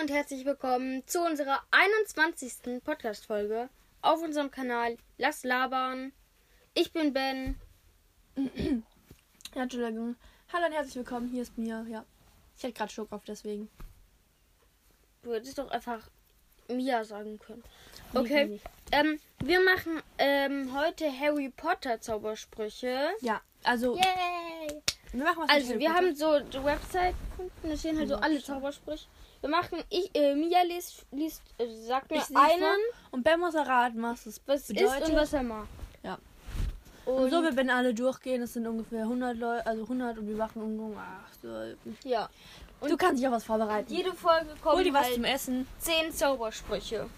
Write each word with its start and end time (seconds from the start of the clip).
und 0.00 0.10
herzlich 0.10 0.46
willkommen 0.46 1.02
zu 1.06 1.20
unserer 1.20 1.60
21. 1.72 2.82
Podcast-Folge 2.82 3.68
auf 4.00 4.22
unserem 4.22 4.50
Kanal 4.50 4.96
Lass 5.18 5.44
labern. 5.44 6.12
Ich 6.72 6.90
bin 6.92 7.12
Ben. 7.12 7.60
Ja, 9.54 9.62
Entschuldigung. 9.62 10.16
Hallo 10.52 10.66
und 10.66 10.72
herzlich 10.72 10.94
willkommen. 10.94 11.28
Hier 11.28 11.42
ist 11.42 11.58
Mia. 11.58 11.84
Ja. 11.90 12.06
Ich 12.56 12.62
hatte 12.62 12.72
gerade 12.72 12.90
Schock 12.90 13.12
auf, 13.12 13.24
deswegen. 13.24 13.68
Du 15.22 15.34
hättest 15.34 15.58
doch 15.58 15.70
einfach 15.70 16.08
Mia 16.68 17.04
sagen 17.04 17.38
können. 17.38 17.62
Okay. 18.14 18.58
Ähm, 18.92 19.20
wir 19.40 19.60
machen 19.60 20.00
ähm, 20.16 20.74
heute 20.74 21.12
Harry 21.12 21.50
Potter 21.50 22.00
Zaubersprüche. 22.00 23.10
Ja, 23.20 23.42
also, 23.64 23.96
Yay! 23.96 24.82
wir 25.12 25.24
machen 25.24 25.42
was 25.42 25.50
Also 25.50 25.78
wir 25.78 25.92
haben 25.92 26.14
so 26.14 26.38
die 26.38 26.64
Website 26.64 27.16
gefunden, 27.28 27.52
da 27.68 27.76
stehen 27.76 27.98
halt 27.98 28.08
so 28.08 28.16
alle. 28.16 28.42
Zaubersprüche. 28.42 29.04
Wir 29.40 29.48
machen, 29.48 29.82
ich, 29.88 30.10
äh, 30.14 30.34
Mia 30.34 30.62
liest, 30.62 31.06
liest 31.12 31.42
äh, 31.58 31.66
sagt 31.86 32.10
mir 32.10 32.22
einen, 32.34 32.78
Und 33.10 33.22
Ben 33.22 33.40
muss 33.40 33.54
erraten, 33.54 34.02
was 34.02 34.26
es 34.26 34.40
was 34.46 34.64
bedeutet. 34.68 35.02
ist 35.02 35.08
und 35.10 35.16
was 35.16 35.32
er 35.32 35.42
macht. 35.42 35.68
Ja. 36.02 36.18
Und, 37.06 37.14
Und 37.14 37.30
so, 37.30 37.42
wir 37.42 37.56
werden 37.56 37.70
alle 37.70 37.94
durchgehen. 37.94 38.42
Es 38.42 38.52
sind 38.52 38.66
ungefähr 38.66 39.02
100 39.02 39.36
Leute, 39.36 39.66
also 39.66 39.82
100 39.82 40.18
und 40.18 40.28
wir 40.28 40.36
machen 40.36 40.62
ungefähr. 40.62 41.02
Ach, 41.02 41.32
so. 41.42 42.08
ja. 42.08 42.28
du 42.86 42.96
kannst 42.96 43.18
dich 43.20 43.26
auf 43.26 43.34
was 43.34 43.44
vorbereiten. 43.44 43.92
Jede 43.92 44.12
Folge 44.12 44.50
Hol 44.50 44.56
kommen 44.60 44.84
dir 44.84 44.92
was 44.92 45.04
halt 45.04 45.14
zum 45.14 45.24
Essen. 45.24 45.66
zehn 45.78 46.12
Zaubersprüche. 46.12 47.08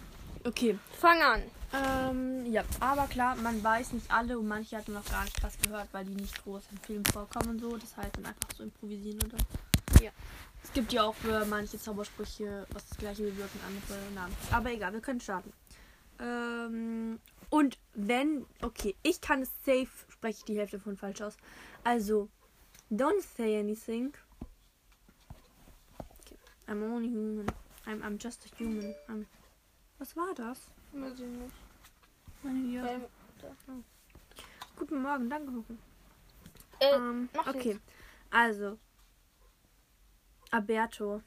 Okay. 0.45 0.79
Fang 0.99 1.21
an. 1.21 1.43
Ähm, 1.75 2.52
ja, 2.52 2.63
aber 2.80 3.07
klar, 3.07 3.35
man 3.37 3.63
weiß 3.65 3.93
nicht 3.93 4.11
alle 4.11 4.39
und 4.39 4.47
manche 4.47 4.77
hatten 4.77 4.93
noch 4.93 5.05
gar 5.07 5.25
nicht 5.25 5.41
krass 5.41 5.55
gehört, 5.63 5.89
weil 5.93 6.05
die 6.05 6.15
nicht 6.15 6.43
groß 6.45 6.63
im 6.71 6.79
Film 6.79 7.05
vorkommen 7.07 7.51
und 7.51 7.61
so. 7.61 7.77
Das 7.77 7.97
heißt, 7.97 8.16
dann 8.16 8.27
einfach 8.27 8.49
so 8.57 8.63
improvisieren 8.63 9.19
oder. 9.25 9.39
Ja. 10.02 10.11
Es 10.65 10.73
gibt 10.73 10.93
ja 10.93 11.02
auch 11.05 11.15
für 11.15 11.45
manche 11.46 11.79
Zaubersprüche, 11.79 12.66
was 12.73 12.88
das 12.88 12.99
gleiche 12.99 13.24
bewirken, 13.24 13.60
andere 13.66 13.99
Namen. 14.15 14.35
Aber 14.51 14.71
egal, 14.71 14.93
wir 14.93 15.01
können 15.01 15.21
starten. 15.21 15.52
Ähm, 16.18 17.18
und 17.51 17.79
wenn, 17.95 18.46
okay, 18.63 18.95
ich 19.02 19.21
kann 19.21 19.43
es 19.43 19.51
safe, 19.65 19.88
spreche 20.09 20.38
ich 20.38 20.45
die 20.45 20.57
Hälfte 20.57 20.79
von 20.79 20.96
falsch 20.96 21.21
aus. 21.21 21.37
Also, 21.85 22.29
don't 22.90 23.21
say 23.37 23.59
anything. 23.59 24.15
Okay. 25.99 26.37
I'm 26.68 26.83
only 26.83 27.09
human. 27.09 27.46
I'm, 27.87 28.01
I'm 28.02 28.18
just 28.23 28.46
a 28.46 28.57
human. 28.57 28.95
I'm, 29.09 29.27
was 29.99 30.16
war 30.16 30.33
das? 30.35 30.60
Weiß 30.93 31.15
ich 31.15 31.27
nicht. 31.27 31.55
Meine 32.43 32.60
Güte. 32.63 33.07
Ähm, 33.68 33.85
Guten 34.77 35.02
Morgen, 35.02 35.29
danke. 35.29 35.52
äh, 36.80 36.95
Ähm, 36.95 37.29
mach 37.35 37.46
okay, 37.49 37.73
jetzt. 37.73 37.80
also. 38.30 38.79
Alberto. 40.53 41.23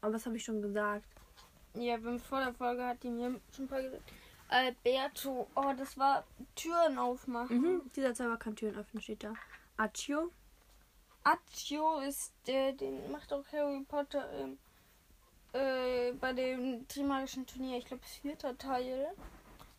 Aber 0.00 0.12
das 0.12 0.26
habe 0.26 0.36
ich 0.36 0.44
schon 0.44 0.60
gesagt. 0.60 1.06
Ja, 1.74 1.96
beim 1.96 2.18
vor 2.18 2.40
der 2.40 2.52
Folge 2.52 2.84
hat 2.84 3.02
die 3.02 3.10
mir 3.10 3.40
schon 3.54 3.66
ein 3.66 3.68
paar 3.68 3.82
gesagt. 3.82 4.12
Alberto, 4.48 5.48
oh, 5.54 5.72
das 5.76 5.96
war 5.96 6.24
Türen 6.54 6.98
aufmachen. 6.98 7.60
Mhm. 7.60 7.90
Dieser 7.94 8.14
Zauber 8.14 8.36
kann 8.36 8.56
Türen 8.56 8.76
öffnen, 8.76 9.02
steht 9.02 9.24
da. 9.24 9.32
Accio. 9.76 10.30
Accio 11.24 12.00
ist 12.00 12.32
der, 12.46 12.72
den 12.72 13.10
macht 13.10 13.32
auch 13.32 13.44
Harry 13.52 13.84
Potter 13.88 14.28
ähm, 14.32 14.58
äh, 15.52 16.12
bei 16.12 16.32
dem 16.32 16.86
Trimagischen 16.88 17.46
Turnier, 17.46 17.78
ich 17.78 17.86
glaube, 17.86 18.02
das 18.02 18.16
vierte 18.16 18.56
Teil. 18.58 19.14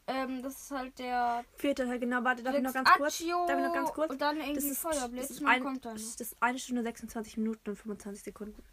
Ähm, 0.06 0.42
das 0.44 0.54
ist 0.60 0.72
halt 0.72 1.00
der 1.00 1.46
Vierter 1.56 1.86
Teil, 1.86 2.00
genau. 2.00 2.24
Warte, 2.24 2.44
darf 2.44 2.56
ich 2.56 2.62
noch 2.62 2.74
ganz 2.74 2.90
kurz? 2.90 3.18
Darf 3.20 3.58
ich 3.58 3.66
noch 3.66 3.74
ganz 3.74 3.94
kurz? 3.94 4.12
Und 4.12 4.22
dann 4.22 4.36
irgendwie 4.38 4.56
Das 4.56 4.64
ist, 4.66 4.80
Feuerblitz 4.80 5.28
das, 5.30 5.38
ist 5.38 5.46
ein, 5.46 5.64
kommt 5.64 5.86
dann. 5.86 5.94
das 5.94 6.20
ist 6.20 6.36
eine 6.42 6.60
Stunde 6.60 6.84
26 6.84 7.38
Minuten 7.38 7.70
und 7.70 7.76
25 7.78 8.24
Sekunden. 8.24 8.64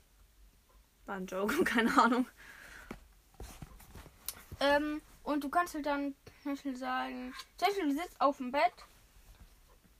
War 1.07 1.17
ein 1.17 1.27
Joke, 1.27 1.63
keine 1.65 1.97
Ahnung. 1.97 2.27
Ähm, 4.59 5.01
und 5.23 5.45
du 5.45 5.49
kannst 5.49 5.75
halt 5.75 5.87
dann 5.87 6.15
zum 6.43 6.53
Beispiel 6.53 6.77
sagen, 6.77 7.33
zum 7.57 7.69
Beispiel 7.69 7.89
du 7.89 7.95
sitzt 7.95 8.21
auf 8.21 8.39
dem 8.39 8.51
Bett, 8.51 8.73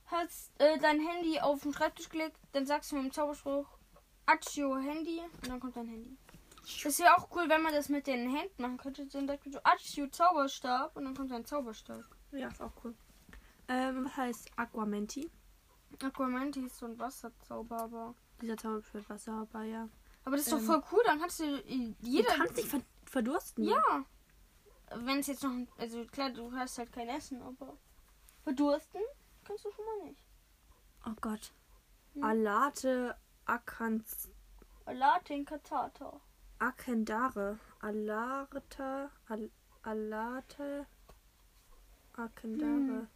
hast 0.07 0.51
äh, 0.59 0.77
dein 0.79 0.99
Handy 0.99 1.39
auf 1.39 1.61
den 1.61 1.73
Schreibtisch 1.73 2.09
gelegt, 2.09 2.37
dann 2.51 2.65
sagst 2.65 2.91
du 2.91 2.97
mit 2.97 3.05
dem 3.05 3.11
Zauberspruch 3.13 3.65
Accio 4.25 4.77
Handy 4.77 5.19
und 5.19 5.47
dann 5.49 5.59
kommt 5.59 5.75
dein 5.75 5.87
Handy. 5.87 6.17
Das 6.83 6.99
wäre 6.99 7.17
auch 7.17 7.29
cool, 7.35 7.49
wenn 7.49 7.61
man 7.61 7.73
das 7.73 7.89
mit 7.89 8.07
den 8.07 8.29
Händen 8.29 8.61
machen 8.61 8.77
könnte. 8.77 9.05
Dann 9.07 9.27
sagt 9.27 9.45
man 9.45 9.53
so 9.53 9.59
Accio 9.63 10.07
Zauberstab 10.07 10.95
und 10.95 11.05
dann 11.05 11.15
kommt 11.15 11.31
ein 11.31 11.45
Zauberstab. 11.45 12.03
Ja, 12.31 12.47
ist 12.47 12.61
auch 12.61 12.71
cool. 12.83 12.95
Ähm, 13.67 14.05
was 14.05 14.17
heißt 14.17 14.51
Aquamenti? 14.57 15.29
Aquamenti 16.01 16.61
ist 16.65 16.77
so 16.77 16.85
ein 16.85 16.97
Wasserzauber, 16.99 17.81
aber. 17.81 18.15
Dieser 18.41 18.57
Zauber 18.57 18.81
für 18.81 19.07
Wasser, 19.09 19.33
aber 19.33 19.63
ja. 19.63 19.89
Aber 20.23 20.35
das 20.35 20.45
ist 20.45 20.53
doch 20.53 20.59
Ähm, 20.59 20.65
voll 20.65 20.83
cool, 20.91 21.01
dann 21.05 21.19
kannst 21.19 21.39
du 21.39 21.63
jeder. 21.99 22.29
du 22.29 22.35
kannst 22.37 22.57
dich 22.57 22.67
ver 22.67 22.81
verdursten. 23.05 23.63
Ja. 23.65 24.05
Wenn 24.95 25.19
es 25.19 25.27
jetzt 25.27 25.43
noch. 25.43 25.51
Also 25.77 26.05
klar, 26.05 26.29
du 26.29 26.51
hast 26.53 26.77
halt 26.77 26.91
kein 26.91 27.09
Essen, 27.09 27.41
aber. 27.41 27.77
Verdursten 28.43 29.01
kannst 29.43 29.65
du 29.65 29.71
schon 29.71 29.85
mal 29.85 30.09
nicht. 30.09 30.23
Oh 31.05 31.13
Gott. 31.21 31.51
Hm. 32.13 32.23
Alate 32.23 33.17
Akans 33.45 34.29
Latin 34.85 35.45
Katata. 35.45 36.19
Akendare. 36.61 37.57
Alareta. 37.79 39.09
Al 39.27 39.49
Alate. 39.83 40.85
Akendare. 42.13 42.69
Hm. 43.01 43.07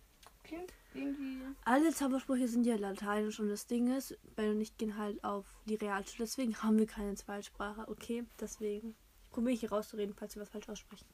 Klingt 0.44 0.74
irgendwie. 0.94 1.42
Alle 1.64 1.92
Zaubersprüche 1.92 2.48
sind 2.48 2.66
ja 2.66 2.76
lateinisch 2.76 3.40
und 3.40 3.50
das 3.50 3.68
Ding 3.68 3.96
ist, 3.96 4.18
wenn 4.36 4.48
wir 4.50 4.54
nicht 4.56 4.78
gehen 4.78 4.98
halt 4.98 5.24
auf 5.24 5.46
die 5.66 5.76
Realschule. 5.76 6.26
Deswegen 6.26 6.56
haben 6.64 6.78
wir 6.80 6.88
keine 6.88 7.16
Zweitsprache, 7.16 7.88
okay? 7.88 8.26
Deswegen. 8.40 8.96
Ich 9.24 9.32
probiere 9.32 9.56
hier 9.56 9.70
rauszureden, 9.72 10.16
falls 10.16 10.36
wir 10.36 10.42
was 10.42 10.50
falsch 10.50 10.70
aussprechen. 10.70 11.06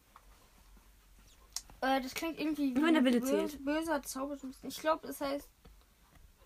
Äh, 1.81 2.01
das 2.01 2.13
klingt 2.13 2.39
irgendwie 2.39 2.71
Nur 2.73 2.85
wenn 2.85 2.93
der 2.93 3.03
Wille 3.03 3.19
bö- 3.19 3.25
zählt. 3.25 3.65
böser 3.65 4.01
Zauberstab. 4.03 4.51
Ich 4.63 4.79
glaube, 4.79 5.07
es 5.07 5.19
heißt. 5.19 5.49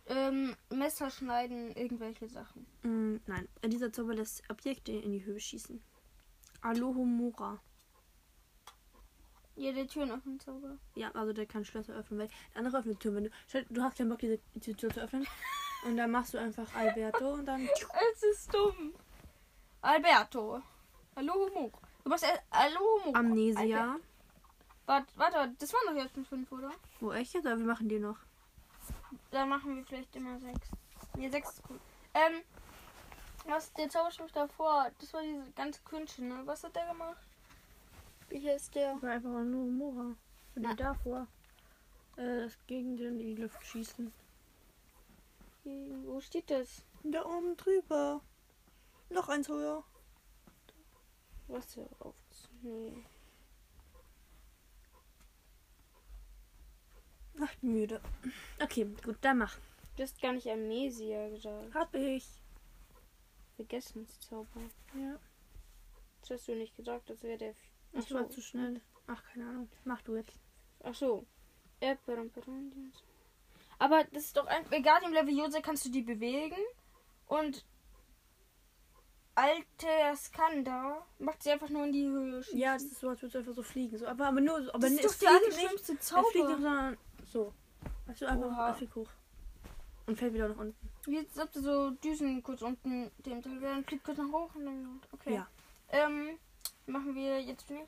Ähm, 0.07 0.55
Messer 0.69 1.09
schneiden, 1.09 1.75
irgendwelche 1.75 2.27
Sachen. 2.27 2.67
Mm, 2.83 3.21
nein, 3.25 3.47
dieser 3.65 3.91
Zauber 3.91 4.13
lässt 4.13 4.43
Objekte 4.49 4.91
in 4.91 5.11
die 5.11 5.25
Höhe 5.25 5.39
schießen. 5.39 5.81
Alohomora. 6.61 7.59
Ja, 9.55 9.71
der 9.71 9.87
Türen 9.87 10.11
öffnen 10.11 10.39
Zauber. 10.39 10.77
Ja, 10.95 11.11
also 11.11 11.31
der 11.31 11.45
kann 11.45 11.63
Schlösser 11.63 11.93
öffnen, 11.93 12.19
weil 12.19 12.27
der 12.27 12.59
andere 12.59 12.77
öffnet 12.77 12.99
Türen. 12.99 13.15
Wenn 13.15 13.23
du, 13.25 13.73
du 13.73 13.81
hast 13.81 13.97
keinen 13.97 14.09
Bock, 14.09 14.19
diese, 14.19 14.39
diese 14.53 14.75
Tür 14.75 14.89
zu 14.89 15.01
öffnen. 15.01 15.25
Und 15.85 15.97
dann 15.97 16.11
machst 16.11 16.33
du 16.33 16.39
einfach 16.39 16.73
Alberto 16.73 17.33
und 17.33 17.45
dann. 17.45 17.61
Es 17.61 18.23
ist 18.23 18.51
dumm. 18.51 18.95
Alberto. 19.81 20.63
Mok. 21.15 21.79
Du 22.03 22.09
machst. 22.09 22.25
Hallo, 22.51 23.01
Mok. 23.05 23.15
Amnesia. 23.15 23.97
Warte, 24.87 25.07
warte, 25.15 25.55
das 25.59 25.71
waren 25.73 25.95
doch 25.95 26.03
jetzt 26.03 26.15
schon 26.15 26.25
fünf, 26.25 26.51
oder? 26.51 26.71
Wo 26.99 27.11
echt 27.11 27.35
jetzt? 27.35 27.45
Aber 27.45 27.59
wir 27.59 27.67
machen 27.67 27.87
die 27.87 27.99
noch. 27.99 28.17
Dann 29.31 29.49
machen 29.49 29.75
wir 29.75 29.83
vielleicht 29.85 30.15
immer 30.15 30.39
sechs. 30.39 30.69
Nee, 31.17 31.29
sechs 31.29 31.51
ist 31.51 31.63
cool. 31.69 31.79
Ähm, 32.13 32.41
was 33.47 33.71
der 33.73 33.89
Zauberspruch 33.89 34.31
davor, 34.31 34.89
das 34.99 35.13
war 35.13 35.21
diese 35.21 35.51
ganz 35.51 35.83
Künsche, 35.83 36.23
ne? 36.23 36.41
Was 36.45 36.63
hat 36.63 36.75
der 36.75 36.87
gemacht? 36.87 37.25
Wie 38.29 38.49
heißt 38.49 38.73
der? 38.75 39.01
War 39.01 39.11
einfach 39.11 39.29
nur 39.29 39.65
Mora. 39.65 40.15
Und 40.55 40.69
die 40.69 40.75
davor. 40.75 41.27
Äh, 42.17 42.41
das 42.43 42.57
gegen 42.67 42.97
den 42.97 43.19
in 43.19 43.35
die 43.35 43.41
Luft 43.41 43.65
schießen. 43.65 44.11
Wo 45.63 46.19
steht 46.21 46.49
das? 46.49 46.83
Da 47.03 47.25
oben 47.25 47.57
drüber. 47.57 48.21
Noch 49.09 49.29
eins 49.29 49.47
höher. 49.47 49.83
Was 51.47 51.67
der 51.73 51.87
auf? 51.99 52.15
Nee. 52.61 53.05
Ach, 57.41 57.53
müde. 57.61 58.01
Okay, 58.61 58.85
gut, 59.03 59.17
dann 59.21 59.39
mach. 59.39 59.55
Du 59.97 60.03
hast 60.03 60.21
gar 60.21 60.33
nicht 60.33 60.47
Amnesia 60.47 61.29
gesagt. 61.29 61.73
Hab 61.73 61.93
ich. 61.95 62.25
Vergessenszauber. 63.55 64.61
Ja. 64.99 65.17
Das 66.21 66.31
hast 66.31 66.47
du 66.47 66.55
nicht 66.55 66.75
gesagt, 66.75 67.09
das 67.09 67.23
wäre 67.23 67.37
der. 67.37 67.55
Ach 67.93 67.99
Ich 67.99 68.13
war 68.13 68.23
so. 68.23 68.29
zu 68.29 68.41
schnell. 68.41 68.81
Ach, 69.07 69.23
keine 69.31 69.47
Ahnung. 69.47 69.69
Mach 69.83 70.01
du 70.01 70.15
jetzt. 70.15 70.39
Ach 70.83 70.93
so. 70.95 71.25
Äh. 71.79 71.95
Aber 73.79 74.03
das 74.05 74.23
ist 74.25 74.37
doch 74.37 74.47
ein. 74.47 74.65
Egal, 74.71 75.01
im 75.03 75.13
Level 75.13 75.37
Jose 75.37 75.61
kannst 75.61 75.85
du 75.85 75.89
die 75.89 76.01
bewegen. 76.01 76.57
Und. 77.27 77.65
Alter 79.37 80.15
Skanda 80.15 81.05
macht 81.19 81.43
sie 81.43 81.51
einfach 81.51 81.67
nur 81.69 81.83
in 81.85 81.91
die 81.91 82.05
Höhe. 82.07 82.41
schießen. 82.41 82.57
Ja, 82.57 82.73
das 82.73 82.83
ist 82.83 82.99
so, 83.01 83.09
als 83.09 83.21
würdest 83.21 83.35
du 83.35 83.39
einfach 83.39 83.53
so 83.53 83.63
fliegen. 83.63 83.97
So, 83.97 84.07
aber, 84.07 84.27
aber 84.27 84.39
nur. 84.39 84.57
Aber 84.73 84.79
das 84.79 84.91
nicht- 84.91 85.03
ist 85.03 85.05
doch 85.05 85.11
es 85.11 85.19
der 85.19 85.31
nicht. 85.33 85.57
allerschlimmste 85.59 85.93
Es 85.93 86.09
fliegt 86.09 86.23
nicht, 86.25 86.33
Zauber. 86.35 86.51
sondern 86.53 86.97
so. 87.35 87.53
Du, 88.17 88.25
einfach 88.25 88.47
Oha. 88.47 88.73
fliegt 88.73 88.95
hoch. 88.95 89.09
Und 90.07 90.17
fällt 90.17 90.33
wieder 90.33 90.47
nach 90.47 90.57
unten. 90.57 90.89
Jetzt 91.07 91.37
habt 91.39 91.55
ihr 91.55 91.61
so 91.61 91.89
Düsen 91.91 92.41
kurz 92.43 92.61
unten 92.61 93.11
dem 93.25 93.41
Teil 93.41 93.61
werden, 93.61 93.83
fliegt 93.83 94.03
kurz 94.03 94.17
nach 94.17 94.31
hoch 94.31 94.55
und 94.55 94.65
dann. 94.65 95.01
Okay. 95.11 95.35
Ja. 95.35 95.47
Ähm, 95.89 96.37
machen 96.85 97.13
wir 97.15 97.41
jetzt 97.41 97.69
nicht. 97.69 97.87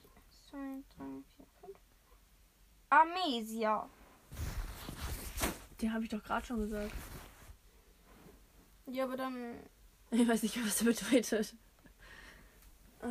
2, 0.49 0.57
3, 0.97 1.05
4, 1.38 1.45
5. 1.61 1.77
Amesia. 2.89 3.89
Den 5.79 5.93
habe 5.93 6.03
ich 6.03 6.09
doch 6.09 6.23
gerade 6.23 6.45
schon 6.45 6.59
gesagt. 6.59 6.91
Ja, 8.88 9.05
aber 9.05 9.17
dann. 9.17 9.55
Ich 10.09 10.25
weiß 10.25 10.41
nicht, 10.41 10.57
was 10.65 10.77
das 10.77 10.85
bedeutet. 10.85 11.53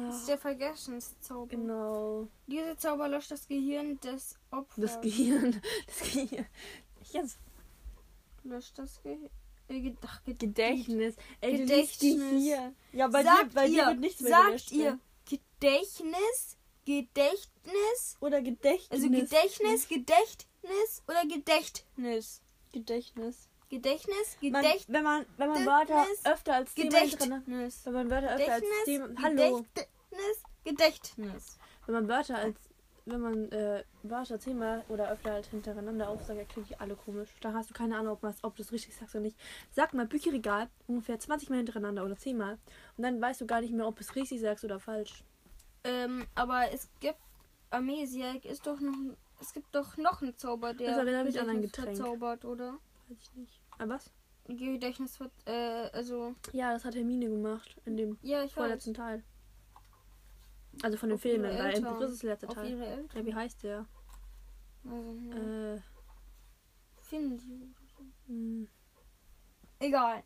Das 0.07 0.17
ist 0.21 0.29
der 0.29 0.39
Vergessenszauber. 0.39 1.47
Genau. 1.49 2.29
Dieser 2.47 2.77
Zauber 2.79 3.09
löscht 3.09 3.31
das 3.31 3.47
Gehirn 3.49 3.99
des 4.01 4.37
Opfers. 4.51 4.93
Das 4.93 5.01
Gehirn. 5.01 5.61
Das 5.87 6.13
Gehirn. 6.13 6.47
Jetzt. 7.13 7.39
löscht 8.45 8.79
das 8.79 9.03
Gehirn. 9.03 9.31
Äh, 9.69 9.93
ach, 10.03 10.23
Ge- 10.25 10.35
Gedächtnis. 10.35 11.17
Ey, 11.41 11.59
Gedächtnis. 11.59 12.43
Hier. 12.43 12.73
Ja, 12.93 13.09
bei 13.09 13.23
sagt 13.25 13.51
dir, 13.51 13.55
bei 13.55 13.67
ihr, 13.67 13.83
dir 13.85 13.87
wird 13.89 14.01
nichts 14.01 14.21
mehr 14.21 14.31
sagt 14.31 14.47
gelöscht, 14.47 14.73
ihr? 14.73 14.99
Gedächtnis, 15.29 16.57
Gedächtnis, 16.85 18.17
Oder 18.21 18.43
Gedächtnis. 18.43 18.91
also 18.91 19.09
Gedächtnis, 19.11 19.89
Gedächtnis 19.89 21.03
oder 21.09 21.23
Gedächtnis? 21.27 22.43
Gedächtnis. 22.73 23.49
Gedächtnis, 23.69 24.37
Man, 24.41 24.53
Gedächtnis, 24.63 24.87
wenn 24.89 25.03
man, 25.05 25.27
wenn 25.37 25.49
man 25.49 25.67
Wörter 25.67 25.95
Gedächtnis. 26.05 26.27
öfter 26.27 26.55
als. 26.55 26.75
Gedächtnis, 26.75 27.85
Wenn 27.85 27.93
man 27.93 28.11
Wörter 28.11 28.35
öfter 28.37 28.53
als. 28.53 28.65
Hallo. 29.23 29.65
Gedächtnis, 29.75 30.43
Gedächtnis. 30.65 31.59
Wenn 31.87 31.95
man 31.95 32.09
Wörter 32.09 32.39
als... 32.39 32.57
Wenn 33.09 33.21
man 33.21 33.53
äh, 33.53 33.85
Wörter 34.03 34.41
zehnmal 34.41 34.85
oder 34.89 35.09
öfter 35.09 35.35
als 35.35 35.47
hintereinander 35.47 36.09
aufsagt, 36.09 36.41
dann 36.41 36.49
klingt 36.49 36.71
die 36.71 36.81
alle 36.81 36.97
komisch. 36.97 37.29
Da 37.41 37.53
hast 37.53 37.71
du 37.71 37.75
keine 37.75 37.97
Ahnung, 37.97 38.15
ob, 38.21 38.35
ob 38.43 38.57
du 38.57 38.63
es 38.63 38.73
richtig 38.73 38.97
sagst 38.97 39.15
oder 39.15 39.23
nicht. 39.23 39.39
Sag 39.71 39.95
mal 39.95 40.07
Bücherregal 40.07 40.69
ungefähr 40.89 41.17
20 41.17 41.49
Mal 41.49 41.59
hintereinander 41.59 42.05
oder 42.05 42.17
zehnmal. 42.17 42.59
Und 42.97 43.05
dann 43.05 43.21
weißt 43.21 43.41
du 43.41 43.47
gar 43.47 43.61
nicht 43.61 43.73
mehr, 43.73 43.87
ob 43.87 43.95
du 43.95 44.03
es 44.03 44.17
richtig 44.17 44.41
sagst 44.41 44.65
oder 44.65 44.81
falsch. 44.81 45.23
Ähm, 45.85 46.27
aber 46.35 46.73
es 46.73 46.89
gibt 46.99 47.21
Amnesiac 47.71 48.45
ist 48.45 48.67
doch 48.67 48.81
noch 48.81 48.95
es 49.41 49.53
gibt 49.53 49.73
doch 49.75 49.97
noch 49.99 50.23
einen 50.23 50.37
Zauber, 50.37 50.75
der 50.75 50.89
Das 50.89 50.99
erinnert 50.99 51.27
mich 51.27 51.41
an 51.41 51.49
ein 51.49 51.63
Getränk. 51.63 51.97
verzaubert, 51.97 52.45
oder? 52.45 52.79
Weiß 53.09 53.19
ich 53.21 53.35
nicht. 53.35 53.63
Aber 53.79 53.95
was? 53.95 54.11
Gedächtnis 54.49 55.17
ver 55.17 55.31
äh, 55.47 55.91
also 55.93 56.35
Ja, 56.53 56.73
das 56.73 56.85
hat 56.85 56.95
Hermine 56.95 57.29
gemacht 57.29 57.77
in 57.85 57.97
dem 57.97 58.19
ja, 58.23 58.39
ich 58.45 58.51
weiß. 58.51 58.53
vorletzten 58.55 58.95
Teil. 58.95 59.25
Also 60.83 60.97
von 60.99 61.09
den 61.09 61.15
Auf 61.17 61.23
Filmen, 61.23 61.59
weil 61.59 61.77
im. 61.77 61.85
Buch 61.85 62.01
ist 62.03 62.23
der 62.23 62.31
letzte 62.31 62.49
Auf 62.49 62.55
Teil. 62.55 63.07
Ja, 63.15 63.25
wie 63.27 63.35
heißt 63.35 63.63
der? 63.65 63.87
Also. 64.85 65.33
Äh, 65.33 65.81
Findio. 67.01 67.39
mh, 68.29 68.67
Egal. 69.81 70.23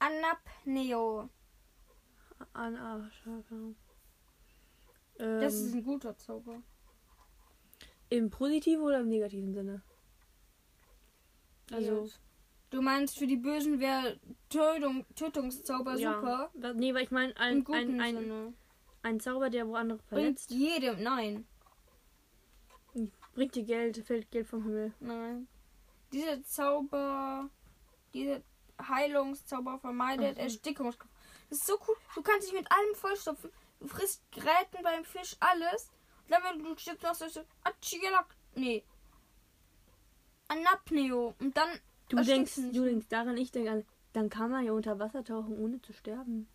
Anapneo. 0.00 1.28
an 2.52 3.10
genau. 3.48 3.74
Das 5.18 5.54
ist 5.54 5.72
Ähm, 5.72 5.78
ein 5.78 5.84
guter 5.84 6.16
Zauber. 6.16 6.62
Im 8.10 8.30
positiven 8.30 8.82
oder 8.84 9.00
im 9.00 9.08
negativen 9.08 9.52
Sinne? 9.52 9.82
Also, 11.72 12.04
Ja. 12.04 12.10
Du 12.70 12.82
meinst, 12.82 13.18
für 13.18 13.26
die 13.26 13.36
Bösen 13.38 13.80
wäre 13.80 14.20
Tötung, 14.50 15.06
Tötungszauber 15.14 15.96
ja. 15.96 16.14
super? 16.14 16.50
Nee, 16.74 16.92
weil 16.92 17.04
ich 17.04 17.10
meine, 17.10 17.34
ein, 17.38 17.66
ein, 17.66 17.98
ein, 18.00 18.54
ein 19.02 19.20
Zauber, 19.20 19.48
der 19.48 19.66
wo 19.66 19.74
andere 19.74 19.98
Bringt 19.98 20.08
verletzt, 20.40 20.50
jedem. 20.50 21.02
Nein. 21.02 21.46
bringt 23.34 23.54
dir 23.54 23.62
Geld, 23.64 23.96
fällt 24.04 24.30
Geld 24.30 24.46
vom 24.46 24.64
Himmel. 24.64 24.92
Nein. 25.00 25.48
Dieser 26.12 26.42
Zauber. 26.44 27.48
Dieser 28.12 28.40
Heilungszauber 28.86 29.78
vermeidet 29.78 30.36
Mhm. 30.36 30.42
Erstickungsgefahr. 30.42 31.10
Das 31.48 31.58
ist 31.58 31.66
so 31.66 31.78
cool. 31.86 31.96
Du 32.14 32.22
kannst 32.22 32.48
dich 32.48 32.54
mit 32.54 32.70
allem 32.70 32.94
vollstopfen. 32.94 33.50
Du 33.80 33.86
frisst 33.88 34.22
Gräten 34.32 34.82
beim 34.82 35.04
Fisch, 35.04 35.36
alles. 35.40 35.88
Und 36.24 36.32
dann, 36.32 36.42
wenn 36.44 36.62
du 36.62 36.76
stirbst, 36.76 37.02
machst 37.02 37.22
du 37.22 37.28
so. 37.30 37.40
Achielak. 37.62 38.34
Nee. 38.54 38.82
Anapneo. 40.48 41.34
Und 41.38 41.56
dann. 41.56 41.68
Du 42.08 42.16
denkst, 42.22 42.56
du 42.72 42.84
denkst 42.84 43.08
daran, 43.08 43.36
ich 43.36 43.52
denke 43.52 43.70
an, 43.70 43.84
dann 44.14 44.30
kann 44.30 44.50
man 44.50 44.64
ja 44.64 44.72
unter 44.72 44.98
Wasser 44.98 45.22
tauchen, 45.22 45.58
ohne 45.58 45.80
zu 45.82 45.92
sterben. 45.92 46.48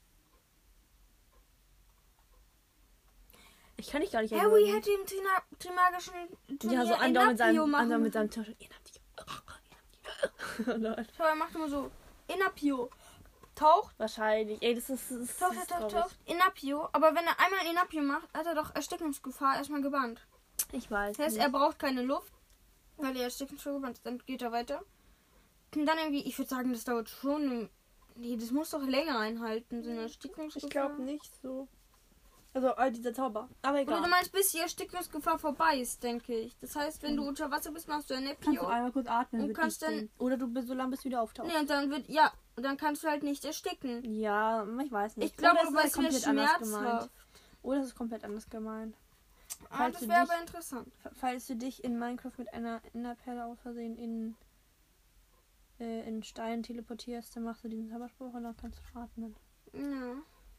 Ich 3.78 3.90
kann 3.90 4.02
dich 4.02 4.12
gar 4.12 4.22
nicht 4.22 4.34
Harry 4.34 4.64
erinnern. 4.64 4.76
hätte 4.76 4.92
im 4.92 5.06
Trina 5.06 5.30
Trimagischen 5.60 6.14
Turnier 6.60 6.80
Ja, 6.80 6.86
so 6.86 6.94
andauernd 6.94 7.32
mit 7.32 7.38
seinem, 7.38 7.76
andauernd 7.76 8.04
mit 8.04 8.14
seinem 8.14 8.30
Tisch. 8.30 8.52
Schau, 11.18 11.24
er 11.24 11.36
macht 11.36 11.56
immer 11.56 11.70
so. 11.70 11.92
Enapio. 12.28 12.90
Taucht, 13.56 13.94
Wahrscheinlich. 14.00 14.62
Ey, 14.62 14.74
das 14.74 14.90
ist, 14.90 15.12
das 15.12 15.18
ist, 15.20 15.40
taucht, 15.40 15.58
das 15.58 15.68
taucht, 15.68 15.92
taucht. 15.92 16.18
Enapio. 16.26 16.90
Aber 16.92 17.14
wenn 17.14 17.26
er 17.26 17.40
einmal 17.40 17.66
Enapio 17.70 18.02
macht, 18.02 18.34
hat 18.34 18.46
er 18.48 18.56
doch 18.56 18.74
Erstickungsgefahr 18.74 19.58
erstmal 19.58 19.82
gebannt. 19.82 20.26
Ich 20.72 20.90
weiß. 20.90 21.18
Das 21.18 21.26
heißt, 21.26 21.36
nicht. 21.38 21.46
er 21.46 21.52
braucht 21.52 21.78
keine 21.78 22.02
Luft, 22.02 22.33
weil 22.98 23.16
er 23.18 23.24
Erstickungsgefahr 23.24 23.74
gebannt 23.74 23.98
ist. 23.98 24.06
Dann 24.06 24.20
geht 24.26 24.42
er 24.42 24.52
weiter. 24.52 24.84
Und 25.76 25.86
dann 25.86 25.98
irgendwie, 25.98 26.22
ich 26.28 26.38
würde 26.38 26.50
sagen, 26.50 26.72
das 26.74 26.84
dauert 26.84 27.10
schon. 27.10 27.70
Nee, 28.16 28.38
das 28.38 28.52
muss 28.52 28.70
doch 28.70 28.84
länger 28.86 29.18
einhalten, 29.20 29.84
so 29.84 29.90
eine 29.90 30.02
Erstickungsgefahr. 30.02 30.68
ich 30.68 30.72
glaube 30.72 31.02
nicht 31.02 31.32
so. 31.42 31.68
Also, 32.56 32.70
all 32.76 32.92
dieser 32.92 33.12
Zauber. 33.16 33.50
Aber 33.64 33.74
Oder 33.74 33.82
egal. 33.82 34.02
du 34.04 34.10
meinst, 34.10 34.32
bis 34.32 34.52
die 34.52 34.60
Erstickungsgefahr 34.60 35.40
vorbei 35.40 35.80
ist, 35.80 36.04
denke 36.04 36.36
ich. 36.38 36.56
Das 36.60 36.76
heißt, 36.76 37.02
wenn 37.02 37.18
du 37.18 37.28
unter 37.28 37.50
Wasser 37.50 37.72
bist, 37.72 37.88
machst 37.88 38.12
du 38.12 38.14
kannst 38.14 38.62
du 38.62 38.66
einmal 38.68 38.92
kurz 38.92 39.08
atmen. 39.08 39.42
Und 39.46 39.54
kannst 39.56 39.82
dann- 39.82 39.90
sehen. 40.02 40.12
Oder 40.20 40.38
du 40.38 40.46
bist 40.48 40.68
so 40.68 40.76
lange, 40.76 40.92
bis 40.92 41.00
du 41.02 41.06
wieder 41.06 41.24
auftauchst. 41.24 41.52
Nee, 41.52 41.60
und 41.60 41.68
dann 41.68 41.90
wird, 41.90 42.08
ja, 42.10 42.32
und 42.56 42.62
dann 42.62 42.78
kannst 42.78 43.04
du 43.04 43.08
halt 43.08 43.24
nicht 43.24 43.44
ersticken. 43.44 44.04
Ja, 44.14 44.68
ich 44.84 44.92
weiß 44.92 45.18
nicht. 45.18 45.32
Ich 45.32 45.36
glaube, 45.38 45.62
Oder 45.62 45.74
wäre 45.74 45.90
komplett 45.90 46.28
anders 46.28 46.60
gemeint. 46.60 46.68
schmerzhaft. 46.68 47.10
Oder 47.64 47.80
es 47.80 47.86
ist 47.88 47.96
komplett 47.96 48.24
anders 48.24 48.48
gemeint. 48.48 48.96
Ah, 49.70 49.90
das 49.90 50.08
wäre 50.08 50.22
aber 50.22 50.40
interessant. 50.40 50.92
Falls 51.14 51.48
du 51.48 51.56
dich 51.56 51.84
in 51.84 52.00
Minecraft 52.00 52.32
mit 52.38 52.54
einer 52.54 52.82
Enderperle 52.94 53.46
aus 53.46 53.60
Versehen 53.62 53.98
in, 53.98 54.36
äh, 55.80 56.08
in 56.08 56.24
Stein 56.24 56.64
teleportierst, 56.64 57.36
dann 57.36 57.44
machst 57.44 57.64
du 57.64 57.70
diesen 57.70 57.90
Zauberspruch 57.90 58.34
und 58.34 58.44
dann 58.44 58.58
kannst 58.58 58.80
du 58.80 59.00
atmen. 59.00 59.36
Ja. 59.74 60.16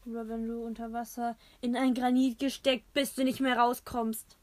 Oder 0.06 0.29
wenn 0.29 0.47
du 0.47 0.65
unter 0.65 0.93
Wasser 0.93 1.37
in 1.61 1.77
ein 1.77 1.95
Granit 1.95 2.39
gesteckt 2.39 2.93
bist, 2.93 3.17
du 3.17 3.25
nicht 3.25 3.41
mehr 3.41 3.59
rauskommst. 3.59 4.37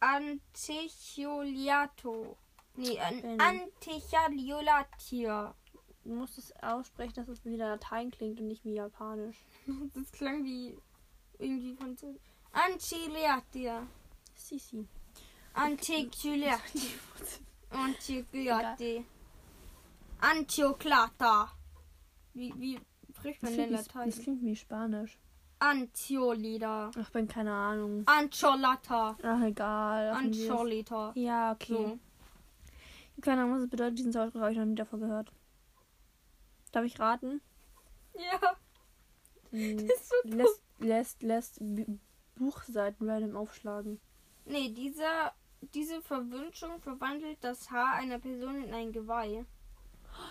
Anticholiato. 0.00 2.36
Nee, 2.76 3.00
an, 3.00 3.40
Anticholiatia. 3.40 5.54
Du 6.04 6.14
musst 6.14 6.38
es 6.38 6.54
aussprechen, 6.62 7.14
dass 7.14 7.26
es 7.28 7.44
wie 7.44 7.56
Latein 7.56 8.12
klingt 8.12 8.38
und 8.38 8.46
nicht 8.46 8.64
wie 8.64 8.74
Japanisch. 8.74 9.44
Das 9.94 10.12
klang 10.12 10.44
wie 10.44 10.78
irgendwie 11.38 11.74
von 11.74 11.96
so. 12.56 12.60
Anticholiatia. 12.62 13.86
Sisi. 14.34 14.86
Anticholiati. 15.54 16.90
Anticholiati. 17.70 19.04
Antioklata. 20.20 21.52
Wie, 22.34 22.52
wie 22.56 22.80
spricht 23.14 23.42
man 23.42 23.56
denn 23.56 23.72
Latein? 23.72 24.10
das 24.10 24.18
klingt 24.20 24.42
wie 24.42 24.56
Spanisch. 24.56 25.18
Antiolida. 25.58 26.90
Ach, 26.98 27.10
bin 27.10 27.28
keine 27.28 27.52
Ahnung. 27.52 28.02
Ancholata. 28.06 29.16
Ach, 29.22 29.42
egal. 29.42 30.10
Ancholita. 30.10 31.12
Ja, 31.14 31.52
okay. 31.52 31.72
So. 31.72 31.98
Keine 33.22 33.42
Ahnung, 33.42 33.54
was 33.56 33.62
es 33.62 33.70
bedeutet. 33.70 33.98
Diesen 33.98 34.12
Zauberspruch 34.12 34.40
habe 34.42 34.52
ich 34.52 34.58
noch 34.58 34.66
nie 34.66 34.74
davor 34.74 34.98
gehört. 34.98 35.32
Darf 36.72 36.84
ich 36.84 36.98
raten? 37.00 37.40
Ja, 38.14 38.56
Hm, 39.50 39.76
das 39.86 39.96
ist 39.96 40.08
so 40.08 40.14
lässt, 40.24 40.62
lässt, 40.80 41.22
lässt 41.22 41.60
Buchseiten 42.36 43.08
random 43.08 43.36
aufschlagen. 43.36 44.00
Nee, 44.44 44.68
dieser, 44.70 45.32
diese 45.74 46.00
Verwünschung 46.02 46.80
verwandelt 46.80 47.38
das 47.40 47.70
Haar 47.70 47.94
einer 47.94 48.18
Person 48.18 48.62
in 48.62 48.72
ein 48.72 48.92
Geweih. 48.92 49.44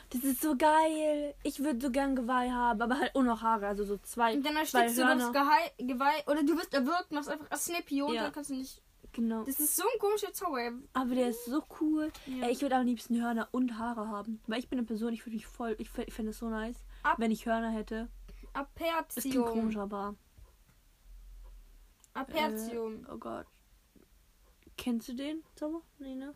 Das 0.10 0.24
ist 0.24 0.42
so 0.42 0.56
geil. 0.56 1.36
Ich 1.44 1.60
würde 1.60 1.80
so 1.80 1.92
gern 1.92 2.16
Geweih 2.16 2.50
haben, 2.50 2.82
aber 2.82 3.00
halt 3.00 3.12
ohne 3.14 3.40
Haare. 3.42 3.68
Also 3.68 3.84
so 3.84 3.98
zwei, 3.98 4.34
Und 4.36 4.44
dann 4.46 4.56
erstickst 4.56 4.98
du 4.98 5.02
das 5.02 5.22
Hörner. 5.22 5.32
Geweih, 5.78 6.24
oder 6.28 6.44
du 6.44 6.58
wirst 6.58 6.74
erwürgt, 6.74 7.12
machst 7.12 7.30
einfach 7.30 7.52
ein 7.52 7.58
Snippy 7.58 8.02
und 8.02 8.14
Ja. 8.14 8.24
dann 8.24 8.32
kannst 8.32 8.50
du 8.50 8.56
nicht. 8.56 8.82
Genau. 9.12 9.44
Das 9.44 9.60
ist 9.60 9.76
so 9.76 9.84
ein 9.84 10.00
komischer 10.00 10.34
Zauber. 10.34 10.72
Aber 10.94 11.16
der 11.16 11.30
ist 11.30 11.46
so 11.46 11.64
cool. 11.80 12.12
Ja. 12.26 12.48
Ey, 12.48 12.52
ich 12.52 12.62
würde 12.62 12.76
am 12.76 12.86
liebsten 12.86 13.22
Hörner 13.22 13.48
und 13.52 13.78
Haare 13.78 14.08
haben. 14.10 14.42
Weil 14.48 14.60
ich 14.60 14.68
bin 14.70 14.80
eine 14.80 14.86
Person, 14.88 15.14
ich 15.14 15.26
würde 15.26 15.36
mich 15.36 15.46
voll, 15.48 15.76
ich, 15.78 15.90
fände 15.90 16.32
es 16.32 16.40
so 16.40 16.50
nice, 16.50 16.76
Ab- 17.04 17.16
wenn 17.20 17.32
ich 17.32 17.46
Hörner 17.46 17.70
hätte. 17.70 18.10
Das 18.54 19.24
klingt 19.24 19.46
komisch, 19.46 19.78
aber. 19.78 20.16
Apertium. 22.16 23.06
Äh, 23.06 23.12
oh 23.12 23.18
Gott. 23.18 23.46
Kennst 24.78 25.10
du 25.10 25.14
den 25.14 25.44
Zauber? 25.56 25.82
Nee, 26.00 26.16
ne? 26.16 26.36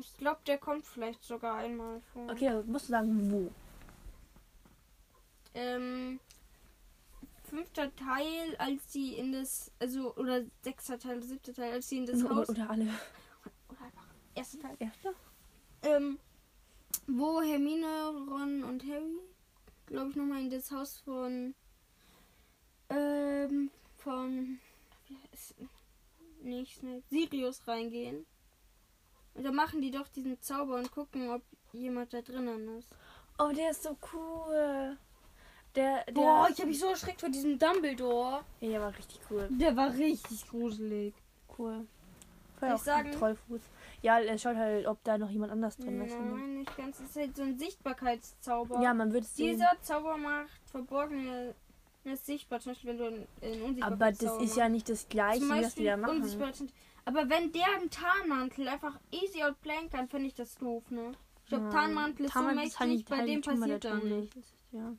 Ich 0.00 0.16
glaube, 0.16 0.40
der 0.46 0.58
kommt 0.58 0.86
vielleicht 0.86 1.22
sogar 1.22 1.56
einmal 1.56 2.00
vor. 2.12 2.28
Okay, 2.30 2.48
also 2.48 2.68
musst 2.70 2.88
du 2.88 2.90
sagen, 2.90 3.30
wo. 3.30 3.50
Ähm, 5.54 6.18
fünfter 7.44 7.94
Teil, 7.94 8.56
als 8.58 8.92
sie 8.92 9.14
in 9.14 9.32
das, 9.32 9.70
also, 9.78 10.14
oder 10.16 10.42
sechster 10.62 10.98
Teil, 10.98 11.22
siebter 11.22 11.54
Teil, 11.54 11.72
als 11.72 11.88
sie 11.88 11.98
in 11.98 12.06
das 12.06 12.24
Oder, 12.24 12.34
Haus. 12.34 12.48
oder 12.48 12.68
alle. 12.68 12.88
Oder 13.68 13.80
einfach 13.82 14.06
erster 14.34 14.58
Teil. 14.58 14.76
Erster? 14.80 15.14
Ähm, 15.82 16.18
wo 17.06 17.40
Hermine, 17.40 18.08
Ron 18.28 18.64
und 18.64 18.82
Harry, 18.84 19.20
glaube 19.86 20.10
ich, 20.10 20.16
nochmal 20.16 20.40
in 20.40 20.50
das 20.50 20.72
Haus 20.72 20.98
von, 20.98 21.54
ähm, 22.90 23.70
von, 23.98 24.58
nicht 26.42 26.78
Snape, 26.78 27.02
Sirius 27.10 27.66
reingehen. 27.66 28.26
Und 29.34 29.44
da 29.44 29.50
machen 29.50 29.82
die 29.82 29.90
doch 29.90 30.08
diesen 30.08 30.40
Zauber 30.40 30.76
und 30.76 30.90
gucken, 30.92 31.30
ob 31.30 31.42
jemand 31.72 32.12
da 32.12 32.22
drinnen 32.22 32.78
ist. 32.78 32.88
Oh, 33.38 33.50
der 33.52 33.70
ist 33.70 33.82
so 33.82 33.96
cool. 34.12 34.96
Der, 35.74 36.04
der, 36.04 36.12
Boah, 36.12 36.48
ich 36.50 36.58
habe 36.58 36.68
mich 36.68 36.78
so 36.78 36.86
erschreckt 36.86 37.20
vor 37.20 37.30
diesem 37.30 37.58
Dumbledore. 37.58 38.44
ja, 38.60 38.68
der 38.68 38.80
war 38.80 38.96
richtig 38.96 39.20
cool. 39.28 39.48
Der 39.50 39.76
war 39.76 39.92
richtig 39.92 40.48
gruselig. 40.48 41.14
Cool. 41.58 41.86
Soll 42.60 42.74
ich 42.76 42.82
sagen? 42.82 43.12
Trollfuß. 43.12 43.60
Ja, 44.02 44.20
er 44.20 44.38
schaut 44.38 44.56
halt, 44.56 44.86
ob 44.86 45.02
da 45.02 45.18
noch 45.18 45.30
jemand 45.30 45.50
anders 45.50 45.76
drin 45.76 46.00
ist. 46.02 46.14
ne? 46.14 46.24
Nein, 46.24 46.58
nicht 46.58 46.76
ganz. 46.76 46.98
Das 46.98 47.08
ist 47.10 47.16
halt 47.16 47.36
so 47.36 47.42
ein 47.42 47.58
Sichtbarkeitszauber. 47.58 48.80
Ja, 48.80 48.94
man 48.94 49.12
würde 49.12 49.26
es 49.26 49.34
sehen. 49.34 49.52
Dieser 49.52 49.72
Zauber 49.80 50.16
macht 50.16 50.60
verborgene 50.70 51.54
ist 52.12 52.26
sichtbar, 52.26 52.60
zum 52.60 52.72
Beispiel 52.72 52.90
wenn 52.90 52.98
du 52.98 53.04
einen 53.06 53.62
unsichtbaren 53.62 53.82
Aber 53.82 54.12
das 54.12 54.36
ist 54.42 54.56
ja 54.56 54.68
nicht 54.68 54.88
das 54.88 55.08
Gleiche, 55.08 55.40
Zum 55.40 55.48
was 55.50 55.56
die 55.74 55.84
Beispiel 55.84 55.86
da 55.86 55.96
machen. 55.96 56.72
Aber 57.06 57.28
wenn 57.28 57.52
der 57.52 57.66
einen 57.76 57.90
Tarnmantel 57.90 58.68
einfach 58.68 58.98
easy 59.10 59.42
outplayen 59.42 59.90
kann, 59.90 60.08
finde 60.08 60.26
ich 60.28 60.34
das 60.34 60.54
doof, 60.56 60.90
ne? 60.90 61.12
Ich 61.42 61.48
glaube, 61.50 61.64
Ja. 61.64 61.70
Tarnmantel 61.70 62.26
ist 62.26 62.32
Tarnmantel 62.32 62.70
so 62.70 62.78
halt 62.80 62.88
mächtig, 62.90 63.08
bei 63.08 63.16
dem 63.16 63.26
Heiligtum 63.28 63.54
der 63.54 63.60
passiert 63.60 63.84
da 63.84 63.90
Todes. 63.98 64.10
nichts. 64.10 64.34
Das 64.34 64.44
ist- 64.44 64.54
Ja, 64.72 64.96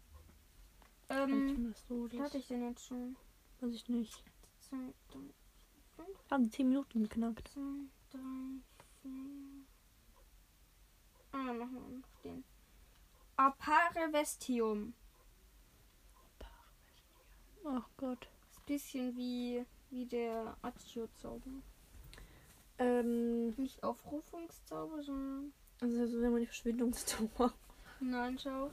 Ähm, 1.09 1.75
wie 1.75 1.87
Todes. 1.87 2.19
hatte 2.19 2.37
ich 2.37 2.47
denn 2.47 2.67
jetzt 2.69 2.85
schon? 2.85 3.15
Weiß 3.61 3.73
ich 3.73 3.87
nicht. 3.89 4.23
Zwei, 4.59 4.77
drei, 5.11 6.03
Haben 6.31 6.43
die 6.45 6.49
10 6.51 6.69
Minuten 6.69 7.03
geknackt. 7.03 7.47
zwei, 7.49 7.61
drei, 8.11 8.19
vier. 9.01 9.11
Ah, 11.31 11.45
dann 11.47 11.57
machen 11.57 11.73
wir 11.73 11.97
noch 11.99 12.21
den. 12.23 12.43
Apare 13.37 14.11
Vestium. 14.13 14.93
Ach 17.67 17.87
Gott. 17.97 18.27
Ist 18.51 18.59
ein 18.59 18.65
bisschen 18.65 19.17
wie, 19.17 19.65
wie 19.89 20.05
der 20.05 20.55
Accio-Zauber. 20.61 21.49
Ähm, 22.77 23.51
Nicht 23.57 23.83
Aufrufungszauber, 23.83 25.01
sondern. 25.03 25.53
also 25.81 25.97
das 25.97 26.09
ist 26.11 26.21
immer 26.21 26.39
die 26.39 26.45
Verschwindungstour. 26.45 27.53
Nein, 28.01 28.37
schau. 28.41 28.69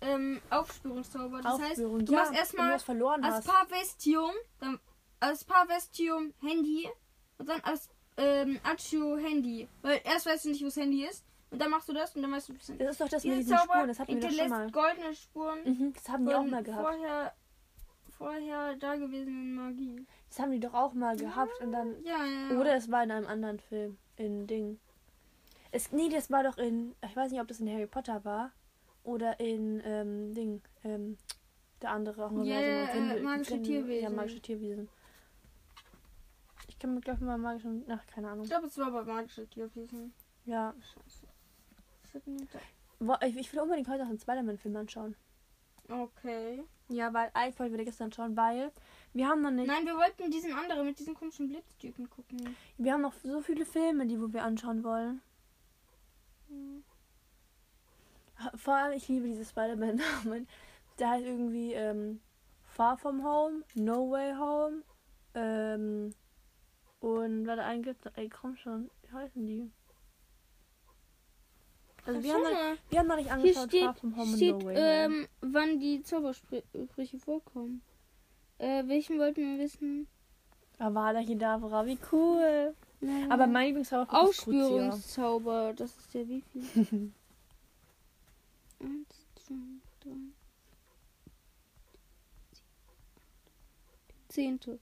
Ähm, 0.00 0.40
Aufspürungszauber. 0.50 1.40
Das 1.40 1.58
heißt, 1.58 1.70
Aufführung. 1.72 2.04
du 2.04 2.12
ja, 2.12 2.18
machst 2.20 2.32
du 2.32 2.36
erstmal 2.38 2.74
was 2.74 2.82
verloren 2.84 3.24
als 3.24 3.36
hast. 3.36 3.46
Parvestium, 3.48 4.30
dann 4.60 4.78
als 5.18 5.44
Parvestium 5.44 6.32
Handy 6.40 6.88
und 7.38 7.48
dann 7.48 7.60
als 7.62 7.88
ähm, 8.16 8.60
Accio 8.62 9.16
Handy. 9.16 9.66
Weil 9.82 10.00
erst 10.04 10.26
weißt 10.26 10.44
du 10.44 10.50
nicht, 10.50 10.60
wo 10.60 10.66
das 10.66 10.76
Handy 10.76 11.04
ist. 11.04 11.24
Und 11.50 11.60
dann 11.62 11.70
machst 11.70 11.88
du 11.88 11.94
das 11.94 12.14
und 12.14 12.22
dann 12.22 12.30
weißt 12.30 12.50
du, 12.50 12.52
wo 12.52 12.58
das 12.58 12.68
Handy 12.68 12.84
Das 12.84 12.92
ist 12.92 13.00
doch 13.00 13.08
das 13.08 13.24
mit 13.24 13.38
diesen 13.38 13.56
Zauber 13.56 13.72
Spuren. 13.72 13.88
Das 13.88 13.98
hatten 13.98 14.14
wir 14.14 14.20
doch 14.20 14.30
schon 14.30 14.48
mal. 14.50 14.70
goldene 14.70 15.14
Spuren 15.14 15.58
Mhm, 15.64 15.92
das 15.94 16.08
haben 16.10 16.26
die 16.26 16.34
auch 16.34 16.44
mal 16.44 16.62
gehabt. 16.62 16.82
vorher, 16.82 17.34
vorher 18.18 18.74
dagewesenen 18.76 19.54
Magie. 19.54 20.04
Das 20.28 20.40
haben 20.40 20.50
die 20.50 20.60
doch 20.60 20.74
auch 20.74 20.92
mal 20.92 21.16
gehabt 21.16 21.52
und 21.60 21.72
dann. 21.72 22.02
Ja, 22.04 22.24
ja. 22.24 22.50
ja. 22.52 22.60
Oder 22.60 22.76
es 22.76 22.90
war 22.90 23.02
in 23.04 23.10
einem 23.10 23.26
anderen 23.26 23.58
Film. 23.60 23.96
In 24.16 24.46
Ding. 24.46 24.78
Es, 25.70 25.92
nee, 25.92 26.08
das 26.08 26.30
war 26.30 26.42
doch 26.42 26.58
in. 26.58 26.94
Ich 27.04 27.16
weiß 27.16 27.30
nicht, 27.30 27.40
ob 27.40 27.48
das 27.48 27.60
in 27.60 27.70
Harry 27.72 27.86
Potter 27.86 28.24
war. 28.24 28.50
Oder 29.04 29.40
in 29.40 29.80
ähm, 29.84 30.34
Ding. 30.34 30.60
Ähm, 30.84 31.16
der 31.80 31.92
andere 31.92 32.26
auch 32.26 32.32
Ja, 32.44 32.60
äh, 32.60 33.20
magische 33.22 33.62
Tierwesen. 33.62 34.02
Ja, 34.02 34.10
magische 34.10 34.40
Tierwesen. 34.40 34.88
Ich 36.66 36.78
kann 36.78 36.94
mir 36.94 37.00
gleich 37.00 37.20
mal 37.20 37.38
magischen. 37.38 37.84
Ach, 37.88 38.04
keine 38.06 38.28
Ahnung. 38.28 38.44
Ich 38.44 38.50
glaube, 38.50 38.66
es 38.66 38.76
war 38.78 38.90
bei 38.90 39.04
magische 39.04 39.46
Tierwesen. 39.46 40.12
Ja. 40.44 40.74
Scheiße. 40.80 41.26
Da- 43.00 43.26
ich 43.26 43.52
will 43.52 43.60
unbedingt 43.60 43.88
heute 43.88 44.02
noch 44.02 44.08
einen 44.10 44.18
Spider-Man-Film 44.18 44.76
anschauen. 44.76 45.14
Okay. 45.90 46.64
Ja, 46.88 47.12
weil 47.12 47.30
eigentlich 47.34 47.58
wollten 47.58 47.76
wir 47.76 47.84
gestern 47.84 48.12
schauen, 48.12 48.36
weil 48.36 48.72
wir 49.12 49.28
haben 49.28 49.42
noch 49.42 49.50
nicht. 49.50 49.66
Nein, 49.66 49.86
wir 49.86 49.96
wollten 49.96 50.30
diesen 50.30 50.52
anderen 50.52 50.86
mit 50.86 50.98
diesen 50.98 51.14
komischen 51.14 51.48
Blitztypen 51.48 52.08
gucken. 52.08 52.56
Wir 52.76 52.92
haben 52.92 53.02
noch 53.02 53.14
so 53.22 53.40
viele 53.40 53.64
Filme, 53.64 54.06
die 54.06 54.20
wo 54.20 54.32
wir 54.32 54.44
anschauen 54.44 54.84
wollen. 54.84 55.20
Hm. 56.48 56.84
Vor 58.54 58.74
allem, 58.74 58.96
ich 58.96 59.08
liebe 59.08 59.26
diese 59.26 59.44
Spider-Man-Namen. 59.44 60.46
Der 60.98 61.10
heißt 61.10 61.24
irgendwie 61.24 61.72
ähm, 61.74 62.20
Far 62.62 62.96
From 62.96 63.24
Home, 63.24 63.62
No 63.74 64.10
Way 64.10 64.34
Home. 64.34 64.82
Ähm, 65.34 66.14
und 67.00 67.46
warte, 67.46 67.64
einen 67.64 67.82
gibt's 67.82 68.04
noch. 68.04 68.16
Ey, 68.16 68.28
komm 68.28 68.56
schon. 68.56 68.90
Wie 69.02 69.12
heißen 69.12 69.46
die? 69.46 69.70
Also, 72.08 72.22
wir 72.22 72.32
haben, 72.32 72.42
noch, 72.42 72.52
mal. 72.52 72.78
wir 72.88 72.98
haben 72.98 73.06
noch 73.06 73.16
nicht 73.16 73.26
Hier 73.26 73.34
angeschaut 73.34 73.68
steht, 73.68 74.14
Far 74.14 74.26
steht 74.26 74.56
ähm, 74.70 75.28
wann 75.42 75.78
die 75.78 76.02
Zaubersprüche 76.02 77.18
vorkommen. 77.18 77.82
Äh, 78.56 78.88
welchen 78.88 79.18
wollten 79.18 79.42
wir 79.42 79.58
wissen? 79.62 80.08
Avada 80.78 81.22
Kedavra, 81.22 81.84
wie 81.84 81.98
cool. 82.10 82.74
Nein. 83.02 83.30
Aber 83.30 83.46
mein 83.46 83.66
Lieblingszauber. 83.66 84.10
Ausspürungszauber, 84.10 85.74
das 85.74 85.98
ist 85.98 86.14
der 86.14 86.26
wie 86.28 86.40
viel? 86.40 86.62
Eins, 88.80 89.26
zwei, 89.34 89.54
drei. 90.00 90.16
Zehnte. 94.28 94.78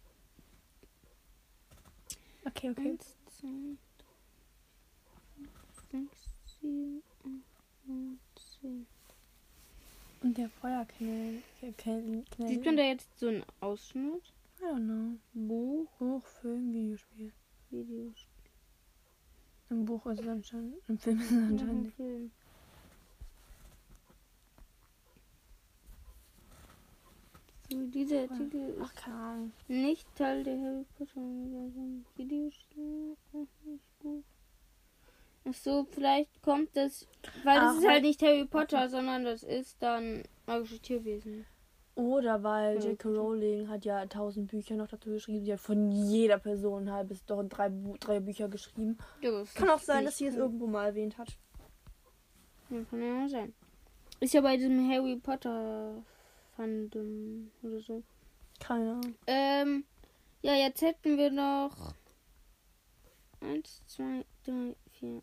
Okay, 2.45 2.71
okay. 2.71 2.91
Eins, 2.91 3.17
zwei, 3.27 3.49
drei, 3.99 4.07
sechs, 5.91 6.37
sieben. 6.61 7.03
Und 10.23 10.37
der 10.39 10.49
Feuerknall. 10.49 11.43
Knall, 11.79 12.25
Knall. 12.31 12.49
Sieht 12.49 12.65
man 12.65 12.77
da 12.77 12.83
jetzt 12.83 13.19
so 13.19 13.29
einen 13.29 13.45
Ausschnitt? 13.61 14.33
I 14.61 14.65
don't 14.65 14.85
know. 14.87 15.19
Buch, 15.35 15.89
Buch, 15.99 16.27
Film, 16.27 16.73
Videospiel. 16.73 17.33
Videos. 17.71 18.27
Im 19.71 19.85
Buch 19.85 20.07
ist 20.07 20.21
es 20.21 20.29
anscheinend. 20.29 20.77
Im 20.89 20.99
Film 20.99 21.21
ist 21.21 21.27
es 21.27 21.31
Ja, 21.33 21.39
anscheinend 21.39 21.71
ein 21.71 21.83
nicht. 21.83 21.97
Film. 21.97 22.31
So, 27.71 27.85
dieser 27.89 28.29
Titel 28.29 28.57
ist 28.57 28.81
Ach, 28.81 28.95
keine 28.95 29.17
Ahnung. 29.17 29.53
nicht 29.69 30.07
Teil 30.17 30.45
der 30.45 30.57
Harry 30.59 30.85
Potter. 30.97 31.21
Videospiel, 32.17 33.17
gut. 33.33 34.25
Ach 35.49 35.55
so, 35.55 35.87
vielleicht 35.91 36.43
kommt 36.43 36.77
das, 36.77 37.07
weil 37.45 37.61
das 37.61 37.75
Ach, 37.77 37.79
ist 37.79 37.89
halt 37.89 38.03
nicht 38.03 38.23
Harry 38.23 38.45
Potter, 38.47 38.89
sondern 38.89 39.25
das 39.25 39.43
ist 39.43 39.81
dann 39.81 40.23
magische 40.47 40.79
Tierwesen. 40.81 41.47
Oder 41.95 42.43
weil 42.43 42.77
Ja, 42.79 42.91
J.K. 42.91 43.09
Rowling 43.09 43.69
hat 43.69 43.85
ja 43.87 44.05
tausend 44.07 44.51
Bücher 44.51 44.75
noch 44.77 44.89
dazu 44.89 45.11
geschrieben. 45.11 45.45
Sie 45.45 45.53
hat 45.53 45.61
von 45.61 45.91
jeder 45.91 46.39
Person 46.39 46.85
ein 46.89 46.93
halbes, 46.93 47.25
doch 47.25 47.43
drei, 47.45 47.71
Bu- 47.71 47.97
drei 47.99 48.21
Bücher 48.21 48.49
geschrieben. 48.49 48.99
Ja, 49.23 49.43
Kann 49.55 49.71
auch 49.71 49.79
sein, 49.79 50.05
dass 50.05 50.19
sie 50.19 50.27
es 50.27 50.37
irgendwo 50.37 50.67
mal 50.67 50.87
erwähnt 50.87 51.17
hat. 51.17 51.29
Ja, 52.69 52.83
kann 52.91 53.01
ja 53.01 53.29
sein. 53.29 53.55
Ist 54.21 54.35
ja 54.35 54.41
bei 54.43 54.57
diesem 54.57 54.91
Harry 54.91 55.17
Potter 55.17 56.03
Fandom 56.57 57.51
oder 57.63 57.81
so. 57.81 58.03
Keine 58.61 58.91
Ahnung. 58.93 59.15
Ähm, 59.27 59.85
ja, 60.43 60.55
jetzt 60.55 60.83
hätten 60.83 61.17
wir 61.17 61.31
noch 61.31 61.95
1, 63.41 63.83
2, 63.87 64.25
3, 64.45 64.75
4, 64.91 65.23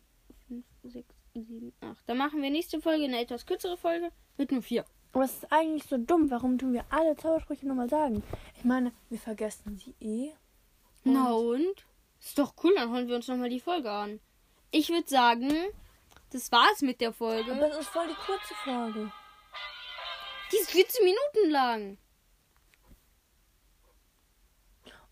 6, 0.84 1.06
7, 1.34 1.72
8. 1.80 1.98
Dann 2.06 2.18
machen 2.18 2.42
wir 2.42 2.50
nächste 2.50 2.80
Folge 2.80 3.04
eine 3.04 3.20
etwas 3.20 3.46
kürzere 3.46 3.76
Folge 3.76 4.10
mit 4.36 4.52
nur 4.52 4.62
4. 4.62 4.84
Aber 5.12 5.24
es 5.24 5.34
ist 5.34 5.52
eigentlich 5.52 5.84
so 5.84 5.96
dumm. 5.96 6.30
Warum 6.30 6.58
tun 6.58 6.72
wir 6.72 6.84
alle 6.90 7.16
Zaubersprüche 7.16 7.66
nochmal 7.66 7.88
sagen? 7.88 8.22
Ich 8.56 8.64
meine, 8.64 8.92
wir 9.10 9.18
vergessen 9.18 9.78
sie 9.78 9.94
eh. 10.00 10.32
Na 11.04 11.32
und? 11.32 11.86
Ist 12.20 12.38
doch 12.38 12.54
cool, 12.64 12.74
dann 12.74 12.90
hören 12.90 13.08
wir 13.08 13.16
uns 13.16 13.28
nochmal 13.28 13.50
die 13.50 13.60
Folge 13.60 13.90
an. 13.90 14.20
Ich 14.70 14.88
würde 14.88 15.08
sagen, 15.08 15.52
das 16.30 16.50
war's 16.50 16.82
mit 16.82 17.00
der 17.00 17.12
Folge. 17.12 17.52
Aber 17.52 17.70
es 17.70 17.78
ist 17.78 17.90
voll 17.90 18.08
die 18.08 18.14
kurze 18.14 18.54
Folge. 18.64 19.12
Die 20.50 20.56
ist 20.56 20.70
14 20.70 21.04
Minuten 21.04 21.50
lang. 21.50 21.98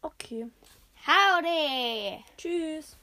Okay. 0.00 0.50
Howdy! 1.06 2.24
Tschüss. 2.36 2.96